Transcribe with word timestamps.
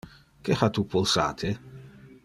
Que 0.47 0.55
ha 0.61 0.69
tu 0.77 0.85
pulsate? 0.95 1.53